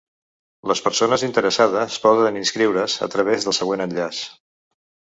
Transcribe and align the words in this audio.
Les 0.71 0.79
persones 0.85 1.25
interessades 1.27 1.99
poden 2.07 2.41
inscriure’s 2.41 2.99
a 3.09 3.13
través 3.19 3.49
del 3.49 3.59
següent 3.63 3.89
enllaç. 3.91 4.27